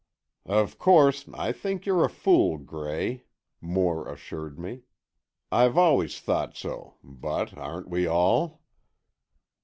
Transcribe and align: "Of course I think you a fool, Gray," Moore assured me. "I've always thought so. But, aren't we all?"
"Of 0.47 0.79
course 0.79 1.29
I 1.31 1.51
think 1.51 1.85
you 1.85 1.99
a 1.99 2.09
fool, 2.09 2.57
Gray," 2.57 3.25
Moore 3.61 4.07
assured 4.11 4.57
me. 4.57 4.81
"I've 5.51 5.77
always 5.77 6.19
thought 6.19 6.55
so. 6.57 6.95
But, 7.03 7.55
aren't 7.55 7.87
we 7.87 8.07
all?" 8.07 8.63